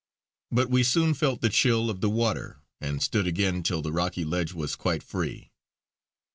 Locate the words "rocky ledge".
3.93-4.51